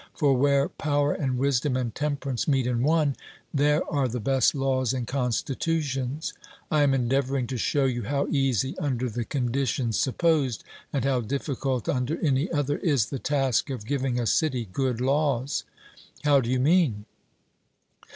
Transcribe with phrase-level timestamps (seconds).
[0.15, 3.15] For where power and wisdom and temperance meet in one,
[3.53, 6.33] there are the best laws and constitutions.
[6.71, 11.87] I am endeavouring to show you how easy under the conditions supposed, and how difficult
[11.87, 15.65] under any other, is the task of giving a city good laws.
[16.23, 17.05] 'How do you mean?'